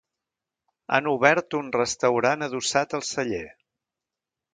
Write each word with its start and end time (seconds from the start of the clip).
Han 0.97 1.09
obert 1.11 1.57
un 1.59 1.69
restaurant 1.75 2.45
adossat 2.47 2.97
al 3.01 3.05
celler. 3.11 3.43